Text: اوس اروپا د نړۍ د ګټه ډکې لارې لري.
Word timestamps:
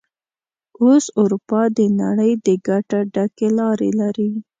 اوس 0.83 1.05
اروپا 1.21 1.61
د 1.77 1.79
نړۍ 2.01 2.31
د 2.45 2.47
ګټه 2.67 2.99
ډکې 3.13 3.47
لارې 3.59 3.89
لري. 3.99 4.29